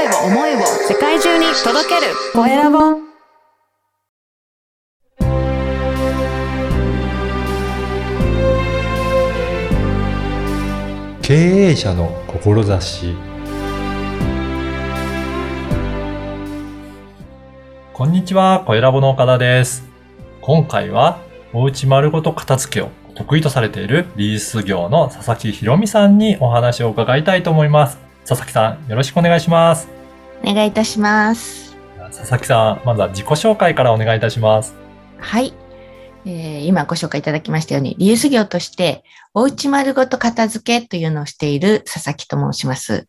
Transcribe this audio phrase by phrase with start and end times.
[0.00, 2.78] 声を思いを世界中に届けるコエラボ
[11.20, 13.14] 経営者の志
[17.92, 19.84] こんにちは、小ラボの岡田です。
[20.40, 21.20] 今回は、
[21.52, 28.09] おうち丸ごと片付けを得意とされているリース業の佐々木ひろみさんにお話を伺いたいと思います。
[28.30, 29.88] 佐々木さん、よろしくお願いします。
[30.44, 31.76] お願いいたします。
[31.98, 34.72] 佐々木さん、まずは自己紹介からお願いいたします。
[35.18, 35.52] はい。
[36.24, 39.02] えー今ご紹介いただきましたように、リユース業として、
[39.34, 43.08] おうち丸ごと片付けというのをしている佐々木と申します。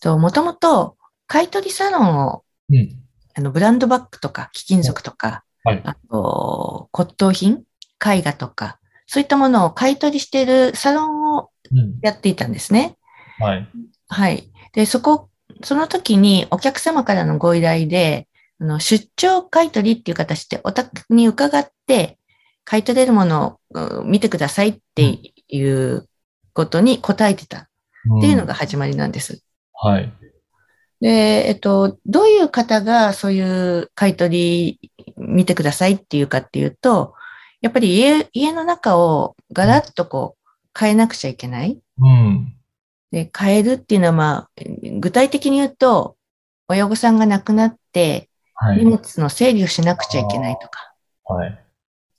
[0.00, 2.88] ともともと、買取サロンを、うん。
[3.36, 5.82] あの、ブランドバッグとか、貴金属とか、はい。
[5.84, 7.64] あと、骨董品、
[8.02, 11.98] 絵画とか、そういったものを買い取りしているサロンをうん。
[12.00, 12.96] やっていたんですね。
[13.40, 13.68] はい。
[14.08, 14.50] はい。
[14.72, 15.28] で、そこ、
[15.62, 18.28] その時にお客様からのご依頼で、
[18.60, 22.18] あの出張買い取りっていう形でお宅に伺って、
[22.64, 26.08] 買い取れるものをうん見てくださいっていう
[26.52, 29.42] ことに答えてたっていうのが始まりなんです。
[29.84, 29.90] うん。
[29.90, 30.12] はい。
[31.00, 37.14] で、えっと、どういう方がそういう買い取り見てくださいっていうかっていうと、
[37.62, 41.80] やっぱり家、家の中をガラッとこう変えなくちゃいけない。
[41.98, 42.54] うん。
[43.10, 44.50] で、変えるっていうのは、まあ、
[44.98, 46.16] 具体的に言うと、
[46.68, 48.84] 親御さんが亡くなって、はい。
[48.84, 50.94] 荷物の整理をしなくちゃいけないとか、
[51.24, 51.64] はい。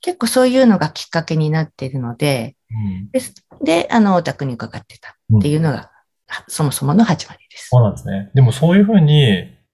[0.00, 3.10] 結構そういうのがきっかけになっているので、うん。
[3.10, 5.90] ですで、あの、お宅に伺ってたっていうのが、
[6.26, 7.78] はそもそもの始まりですそ。
[7.78, 8.30] うなんですね。
[8.34, 9.22] でもそういうふうに、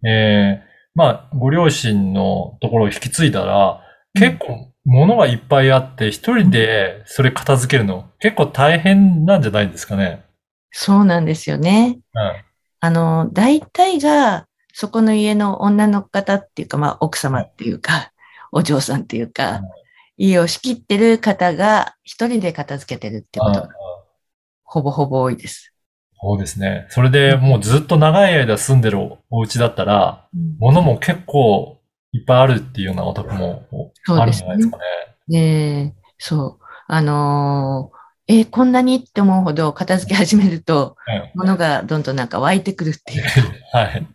[0.04, 3.80] えー、まあ、ご両親のところを引き継いだら、
[4.14, 10.25] 結構物がいっぱいあって、一人でそれ片付けるの結構大変なんじゃないですかね。
[10.78, 12.00] そうなんですよね。
[12.14, 12.32] うん。
[12.80, 18.12] あの、大体が、そこの家の女の方っていうか、まあ、奥様っていうか、
[18.52, 19.62] お嬢さんっていうか、
[20.18, 23.68] 家を仕切ってる方が一人で片付けてるってことあが
[24.64, 25.72] ほぼほぼ多いです。
[26.20, 26.86] そうですね。
[26.90, 28.98] それでもうずっと長い間住んでる
[29.30, 30.28] お家だったら、
[30.58, 31.80] 物も結構
[32.12, 33.66] いっぱいあるっていうようなお宅も
[34.08, 34.84] あるんじゃないですかね。
[35.26, 36.64] で、そう。
[36.86, 37.95] あのー
[38.28, 43.22] えーこんなにって思うほど片付け始めると、はい物がどんどんなんか湧いてくるっていう。
[43.72, 44.06] はい。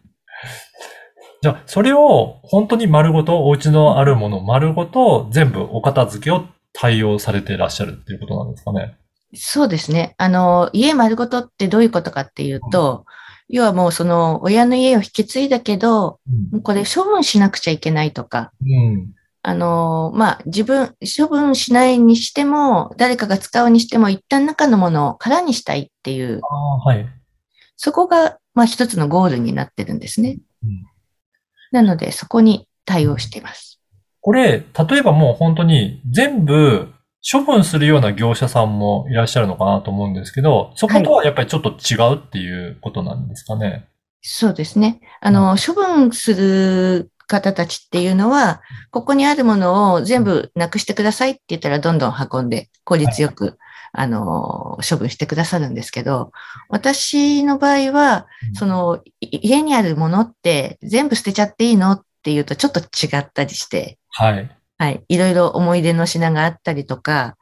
[1.41, 8.95] じゃあ、それを本当に丸ごと、お家のあるもの丸ごと全部お片付けを対応されていらっしゃるっていうことなんですかね。
[9.33, 10.13] そうですね。
[10.17, 13.05] あの、家丸ごとってどういうことかっていうと、
[13.49, 16.19] 要はもうその親の家を引き継いだけど、
[16.63, 19.13] これ処分しなくちゃいけないとか、うん。
[19.43, 26.41] あの、まあ、自分、処分しないにしても、誰かが使うにしても、一旦中のものを空にしたいっていう、
[26.85, 27.07] はい。
[27.75, 30.37] そこが、まあ、一つのゴールになってるんですね。
[30.63, 30.91] うん
[31.71, 33.79] なので、そこに対応しています。
[34.19, 34.59] これ、
[34.89, 36.93] 例えばもう本当に全部
[37.29, 43.87] 処分するような業者さんもいらっしゃるのかなと思うんですけど、そことはやっぱりちょっと違うっていうことなんですかね。
[44.21, 44.99] そうですね。
[45.21, 48.61] あの、処分する方たちっていうのは、
[48.91, 53.57] ここにあるものを全部なくしてくださいって言ったら、どんどん運んで、効率よく、
[53.93, 56.31] あの、処分してくださるんですけど、
[56.69, 64.51] 私の場合は、その、い家にあるものって全部捨てちゃっていいのっていうとちょっと違ったりして、はい。
[64.77, 65.03] はい。
[65.07, 67.37] いろいろ思い出の品があったりとか、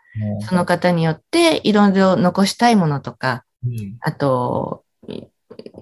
[0.48, 5.24] その方によっていろいろ残したいものとか、うんあと、い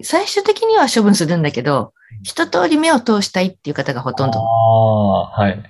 [0.01, 4.39] 最終的には処分するんだけど、一通り目を通したいっていう方がほとんあど。
[4.39, 5.63] あ、はい。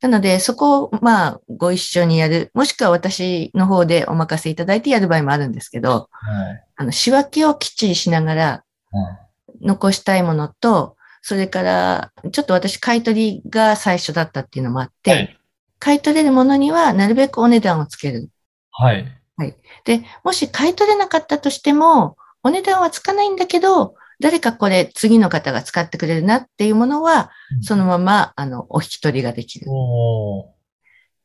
[0.00, 2.50] なので、そこを、まあ、ご一緒にやる。
[2.54, 6.64] もしくは私の方でお任せいただいてやる場合もあるんですけど、はい。
[6.76, 8.64] あの、仕分けをきっちりしながら、
[9.60, 15.38] 残したいものと、それから、ちょっと私、買い取りが最初だったっていうのもあって、はい
[15.82, 18.28] 買い取れるものにはなるべくお値段をつける。
[19.36, 19.56] はい。
[19.84, 27.30] で、もし買い取れなかったとしても、お値段はつかないんだけど、誰かこれ次の方が使ってくれるなっていうものは、
[27.60, 29.66] そのまま、あの、お引き取りができる。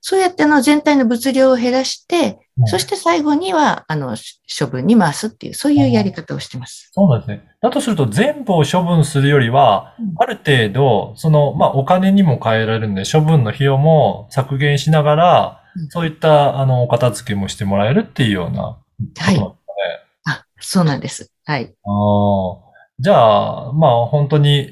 [0.01, 6.89] そうやってあの全体の物量を減らして、うんそして最後には、あの、し処分に回すっていう、そういうやり方をしてます。
[6.91, 7.47] そうなんですね。
[7.61, 18.79] だとすると全部を処分するよりは、うんある程度、その、まあ、お金にも変えられるんで、処分の費用も削減しながら、うんそういった、あの、お片付けもしてもらえるっていうようなこ
[19.13, 19.53] となんですかね。
[20.25, 21.31] あ、そうなんです。
[21.45, 21.75] はい。
[21.85, 22.66] ああ。
[22.99, 24.71] じゃあ、まあ本当に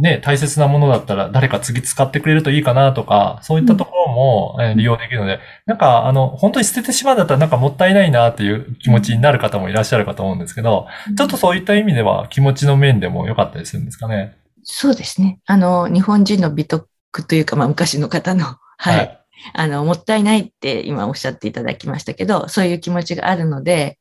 [0.00, 14.36] ね、大切なものだったら誰か次使ってくれるといいかなとか、そういったところもえー利用できるので、なんか、あの、本当に捨ててしまうんだったらなんかもったいないなっていう気持ちになる方もいらっしゃるかと思うんですけど、ちょっとそういった意味では気持ちの面でも良かったりするんですかね？
[14.64, 15.38] そうですね。
[15.46, 16.88] あの、日本人の美徳
[17.28, 18.96] というか、まあ昔の方の、 はい。
[18.96, 19.16] はい
[19.54, 23.98] あの、もったいないって今おっしゃっていただきましたけど、そういう気持ちがあるので、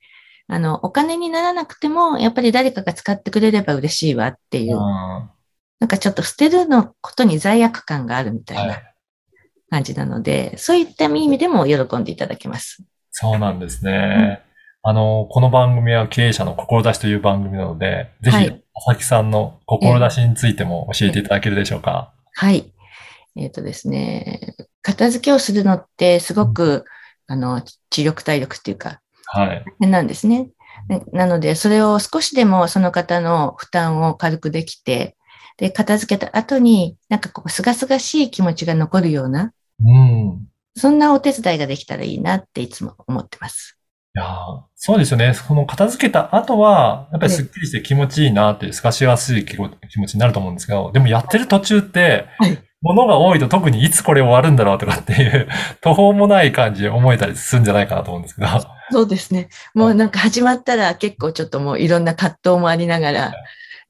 [0.51, 5.30] あの、お金にならなくても、やっぱり誰かが使ってくれれば嬉しいわっていうう、ん
[5.80, 8.66] なんかちょっと捨てるのことに罪悪感があるみたいは。
[8.68, 8.84] ない
[9.69, 12.84] 感じなので、そういった意味でも喜んでいただけます。
[13.12, 14.42] そうなんですね。
[14.81, 22.13] あの、この番組は経営者の志という番組なので、ぜひ、はい佐々木さんの志についても教えていただけるでしょうか？
[22.34, 22.72] はい。
[23.36, 26.86] えっ、とですね、片付けをするのってすごく、
[27.28, 29.88] あの、知力体力っていうか、はい。
[29.88, 30.50] なんですね。
[30.88, 35.16] ななので、それを少しでもその方の負担を軽くできて、
[35.58, 39.52] で、片付けた後に、なんかこう、すがすがしい気持ちが残るような、
[39.86, 40.48] うん。
[40.76, 43.78] そんなお手伝いができたらいいなっていつも思ってます。
[44.16, 45.34] いやーそうですよね。
[45.36, 55.48] その片付けた後は、やっぱりスッキリして気持ちいいなっていう、透かしやすい気持気持ちになると思うんですけど、でもやってる途中って、はい物が多いと特にいつこれ終わるんだろうとかっていう、
[55.81, 58.48] 途方もない感じで思えたりするんじゃないかなと思うんですけど。
[58.92, 59.50] そうですね。
[59.74, 63.34] もうなんか始まったら結構ちょっともういろんな葛藤もありながら、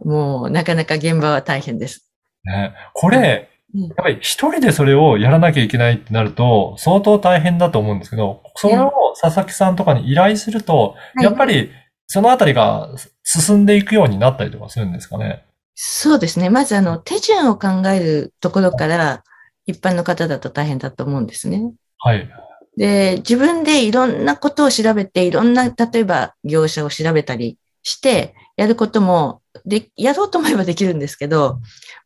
[0.03, 2.09] もうなかなか現場は大変です。
[2.43, 11.69] ね、これ、うんやっぱり一人でそれをやらなきゃいけないってなると、相当大変だと思うんですけど、それを佐々木さんとかに依頼すると、はいやっぱり
[12.07, 12.89] そのあたりが
[13.23, 15.45] 進んでいくようになったりとかするんですかね？
[15.81, 16.49] そうですね。
[16.49, 19.23] まずあの、手順を考えるところから、
[19.65, 21.71] 一般の方だと大変だと思うんですね。
[21.99, 22.29] はい。
[22.75, 31.61] で、自分でいろんなことを調べて、いろんな、例えば業者を調べたりして、やることも、で、やろうと思えばできるんですけど、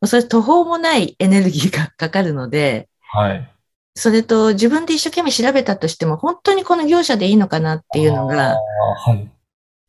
[0.06, 3.50] それ途方もないエネルギーがかかるので、はい。
[3.96, 9.33] それと自分で一生懸命調べたとしても、本当にこの業者でいいのかなっていうのあが、ーはい。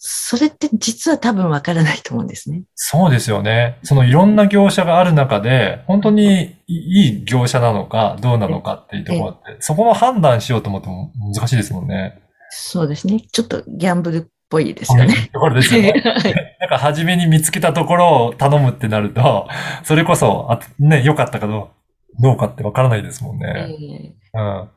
[0.06, 2.64] それって実は多分わからないと思うんですね。
[2.74, 3.78] そうですよね。
[3.84, 12.20] そのいろんな業者がある中で、本当にいい業者なのか、どうなのかっていうところって、そこの判断しようと思っても難しいですもんね。
[12.50, 13.18] そうですね。
[13.32, 15.30] ちょっとギャンブルっぽいですよね。
[15.32, 15.92] ところですよね。
[16.04, 19.48] はいなんか初めに見つけたところを頼むってなると、
[19.84, 21.70] それこそ、あね、良かったかど
[22.20, 24.14] うかってわからないですもんね。
[24.34, 24.68] えうん。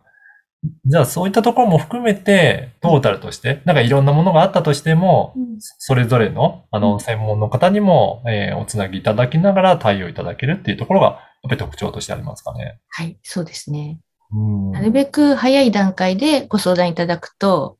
[0.85, 11.17] じゃあそういったところも含めて、トータルとして、なんかいろんなものがあったとしても、ーそれぞれの、あの、うん専門の方にも、えーおつなぎいただきながら対応いただけるっていうところが、やっ
[11.49, 12.79] ぱり特徴としてありますかね。
[12.89, 13.99] はい、そうですね。
[14.31, 14.71] うん。
[14.71, 17.77] なるべく早い段階でご相談いただくと、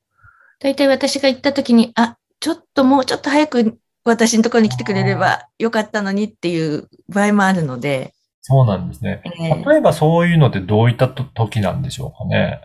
[0.59, 8.13] 大体私が行った時に、あ、ちょっともうちょっと早く私のところに来てくれればよかったのにっていう場合もあるので、
[8.47, 9.21] そうなんですね。
[9.25, 12.61] えー例えばそういうのってどういったと時なんでしょうかね？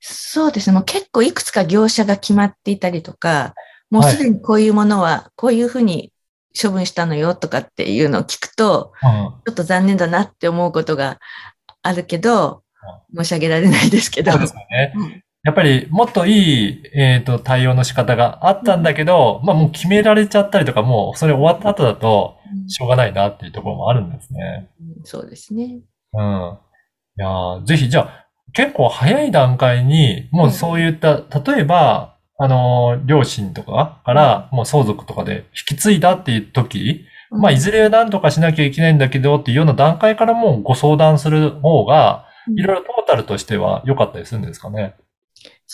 [0.00, 0.74] そうですね。
[0.74, 3.54] もう結構いくつか業者が決まっていたりとか、
[3.90, 6.12] もうすでにこういうものはこういうふうに
[6.60, 9.10] 処分したのよとかっていうのを聞くと、うん。
[9.46, 11.18] ちょっと残念だなって思うことが
[11.82, 12.62] あるけど、
[13.16, 14.40] 申し上げられないですけどそう。
[14.40, 15.22] ですよねうん。
[15.44, 22.36] やっぱりもっといい、えっと、対応の仕方があったんだけど、まあもう決められちゃったりとか、もうそれ終わった後だと、
[22.68, 24.70] しょうがないなっていうところもあるんですね。
[25.04, 25.80] そうですね。
[26.12, 26.58] うん。
[27.18, 44.96] いやーぜひ、じゃあ、結構早い段階に、もうそういった、例えば、あのー、両親とかから、もう相続とかで引き継いだっていう時、まあ、いずれ何とかしなきゃいけないんだけどっていうような段階からもうご相談する方が、うんいろいろトータルとしては良かったりするんですかね？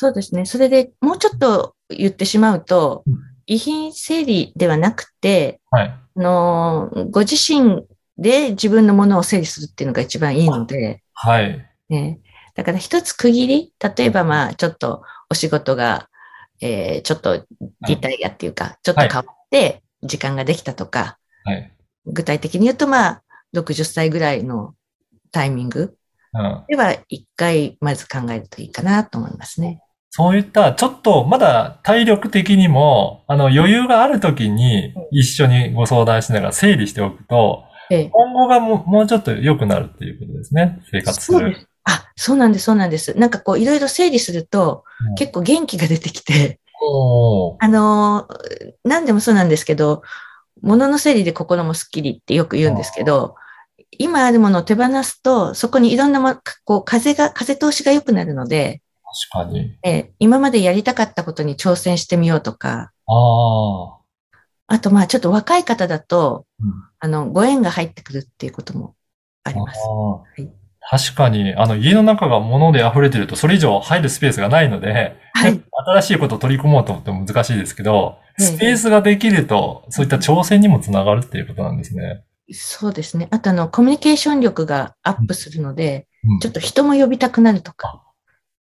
[0.00, 0.46] そうですね。
[0.46, 3.14] それでもうちょっと言ってしまうとうん、
[3.46, 5.88] 遺品整理ではなくて、はい。
[5.88, 7.84] あの、ご自身
[8.16, 11.66] で自分のものを整理するっていうのが一番いいので、はい。
[11.88, 12.20] ね。
[12.54, 16.08] だから一つ区切り、例えばまあちょっとお仕事が、
[16.60, 17.44] えーちょっと
[17.88, 21.72] リタイアっていうか、ちょっと変わって時間ができたとか、はい。
[22.06, 24.76] 具体的に言うとまあ60歳ぐらいの
[25.32, 25.96] タイミング
[26.34, 26.64] うん。
[26.68, 29.82] では一回まず考えるといいかなと思いますね。
[30.10, 40.80] そういった、ちょっと、まだ体力的にも、あの、余裕がある時に一緒にご相談しながら整理しておくと、ええ今後がもうもうちょっと良くなるっていうことですね。
[40.90, 41.38] 生活する。
[41.38, 41.68] そうです。
[41.84, 43.14] あ、そうなんです、そうなんです。
[43.18, 46.60] なんかこういろいろ整理するとうん結構元気が出てきて、
[47.60, 50.02] あのー、何でもそうなんですけど、
[50.60, 53.36] 物の整理で心もスッキリってよく言うんですけど、
[53.92, 58.82] 今あるものを手放すと、そこにいろんなも、こう、風が、風通しが良くなるので、
[59.32, 59.78] 確かに。
[59.84, 63.98] えー今までやりたかったことに挑戦してみようとか、ああ。
[64.70, 68.94] あとまあちょっと若い方だと、うんあの、ご縁が入ってくるっていうことも
[69.44, 69.80] あります。
[69.80, 70.50] あーい
[70.90, 75.60] 確かに、あの、家の中が物で溢れてると、それ以上入るスペースがないので、はい。
[75.86, 82.24] 新しいことを取り込もうと思っても難しいですけど、ええスペースができると、そういった挑戦にもつながるっていうことなんですね。
[82.52, 83.28] そうですね。
[83.30, 88.02] あと、あの、コミュニケーション力がアップするので、うんちょっと人も呼びたくなるとか。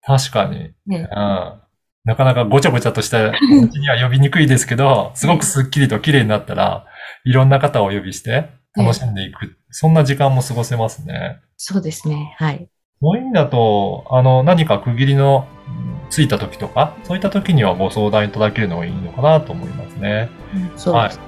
[0.08, 0.70] 確かに。
[0.86, 1.60] ねうん。
[2.04, 6.86] なかなかごちゃごちゃとした感じには呼びにくいですけど、すごくスッキリと綺麗になったら、
[7.24, 9.58] いろんな方をお呼びして楽しんでいく。
[9.70, 11.40] そんな時間も過ごせますね。
[11.58, 12.34] そうですね。
[12.38, 12.70] はい。
[13.02, 20.30] そういう意味だと、あの、何か区切りのうんついた時とか、そういった時にはご相談いただけるのがいいのかなと思いますね。
[20.76, 21.22] そうですね。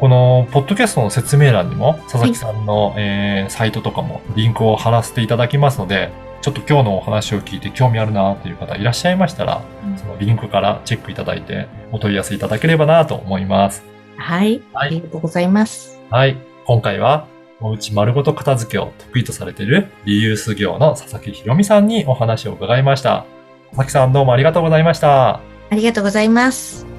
[0.00, 6.10] この、ポッドキャストの説明欄にも、佐々木さんの、えーサイトとかもリンクを貼らせていただきますので、
[6.44, 13.82] ちょっと今日のお話を聞いて興味あるなという方いらっしゃいましたら、うんそのリンクからチェックいただいて、お問い合わせいただければなと思います。
[14.18, 14.60] はい。
[14.74, 15.98] はいありがとうございます。
[16.10, 16.36] はい。
[16.66, 17.26] 今回は、
[17.62, 23.24] おうち丸ごと片付けを得意とされているリユース業の佐々木ひろみさんにお話を伺いました。
[23.70, 25.36] 佐々木さんどうもありがとうございました。
[25.36, 26.93] ありがとうございます。